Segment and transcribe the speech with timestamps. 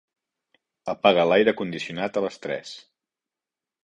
[0.93, 2.73] Apaga l'aire condicionat a les tres.